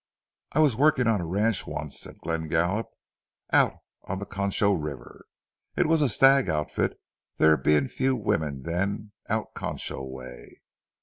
[0.53, 2.89] "I was working on a ranch once," said Glenn Gallup,
[3.53, 5.27] "out on the Concho River.
[5.77, 6.99] It was a stag outfit,
[7.37, 10.63] there being few women then out Concho way.